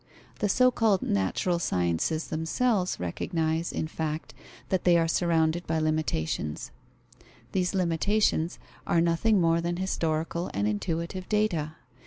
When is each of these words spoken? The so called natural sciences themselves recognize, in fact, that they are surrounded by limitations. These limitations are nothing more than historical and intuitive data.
The 0.39 0.49
so 0.49 0.71
called 0.71 1.03
natural 1.03 1.59
sciences 1.59 2.29
themselves 2.29 2.99
recognize, 2.99 3.71
in 3.71 3.87
fact, 3.87 4.33
that 4.69 4.83
they 4.83 4.97
are 4.97 5.07
surrounded 5.07 5.67
by 5.67 5.77
limitations. 5.77 6.71
These 7.51 7.75
limitations 7.75 8.57
are 8.87 8.99
nothing 8.99 9.39
more 9.39 9.61
than 9.61 9.77
historical 9.77 10.49
and 10.55 10.67
intuitive 10.67 11.29
data. 11.29 11.75